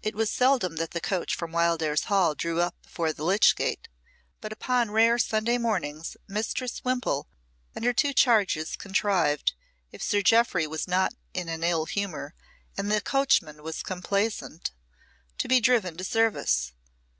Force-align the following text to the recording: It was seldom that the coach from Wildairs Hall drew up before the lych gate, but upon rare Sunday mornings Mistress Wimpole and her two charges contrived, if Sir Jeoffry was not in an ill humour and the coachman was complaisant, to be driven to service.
It 0.00 0.14
was 0.14 0.30
seldom 0.30 0.76
that 0.76 0.92
the 0.92 0.98
coach 1.02 1.34
from 1.34 1.52
Wildairs 1.52 2.04
Hall 2.04 2.34
drew 2.34 2.62
up 2.62 2.74
before 2.80 3.12
the 3.12 3.22
lych 3.22 3.54
gate, 3.54 3.86
but 4.40 4.50
upon 4.50 4.92
rare 4.92 5.18
Sunday 5.18 5.58
mornings 5.58 6.16
Mistress 6.26 6.82
Wimpole 6.84 7.28
and 7.74 7.84
her 7.84 7.92
two 7.92 8.14
charges 8.14 8.76
contrived, 8.76 9.52
if 9.92 10.02
Sir 10.02 10.22
Jeoffry 10.22 10.66
was 10.66 10.88
not 10.88 11.12
in 11.34 11.50
an 11.50 11.62
ill 11.62 11.84
humour 11.84 12.32
and 12.78 12.90
the 12.90 13.02
coachman 13.02 13.62
was 13.62 13.82
complaisant, 13.82 14.70
to 15.36 15.48
be 15.48 15.60
driven 15.60 15.98
to 15.98 16.04
service. 16.04 16.72